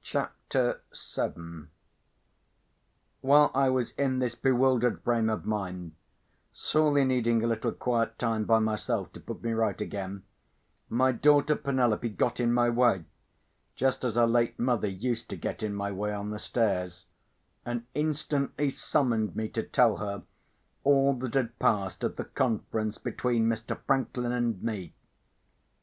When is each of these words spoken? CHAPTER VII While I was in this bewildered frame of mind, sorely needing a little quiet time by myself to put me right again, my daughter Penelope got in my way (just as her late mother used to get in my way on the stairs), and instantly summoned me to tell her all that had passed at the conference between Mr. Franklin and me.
CHAPTER 0.00 0.80
VII 1.14 1.68
While 3.20 3.50
I 3.54 3.68
was 3.68 3.90
in 3.98 4.18
this 4.18 4.34
bewildered 4.34 5.02
frame 5.02 5.28
of 5.28 5.44
mind, 5.44 5.92
sorely 6.54 7.04
needing 7.04 7.44
a 7.44 7.46
little 7.46 7.72
quiet 7.72 8.18
time 8.18 8.46
by 8.46 8.60
myself 8.60 9.12
to 9.12 9.20
put 9.20 9.42
me 9.42 9.52
right 9.52 9.78
again, 9.78 10.22
my 10.88 11.12
daughter 11.12 11.54
Penelope 11.54 12.08
got 12.08 12.40
in 12.40 12.50
my 12.50 12.70
way 12.70 13.04
(just 13.76 14.04
as 14.06 14.14
her 14.14 14.26
late 14.26 14.58
mother 14.58 14.88
used 14.88 15.28
to 15.28 15.36
get 15.36 15.62
in 15.62 15.74
my 15.74 15.92
way 15.92 16.14
on 16.14 16.30
the 16.30 16.38
stairs), 16.38 17.04
and 17.62 17.84
instantly 17.92 18.70
summoned 18.70 19.36
me 19.36 19.50
to 19.50 19.62
tell 19.62 19.98
her 19.98 20.22
all 20.82 21.12
that 21.12 21.34
had 21.34 21.58
passed 21.58 22.02
at 22.02 22.16
the 22.16 22.24
conference 22.24 22.96
between 22.96 23.46
Mr. 23.46 23.78
Franklin 23.86 24.32
and 24.32 24.62
me. 24.62 24.94